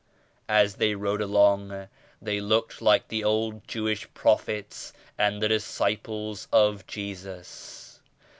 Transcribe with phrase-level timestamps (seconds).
[0.49, 1.87] As they rode along
[2.19, 7.99] they looked like the old Jewish prophets and the Disciples of Jesus.